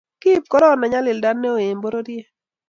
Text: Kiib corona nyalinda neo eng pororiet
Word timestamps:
Kiib 0.21 0.43
corona 0.51 0.85
nyalinda 0.91 1.29
neo 1.33 1.57
eng 1.65 1.81
pororiet 1.83 2.27